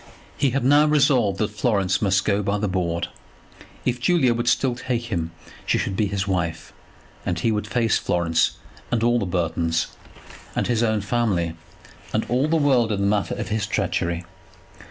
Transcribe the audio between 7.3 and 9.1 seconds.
he would face Florence and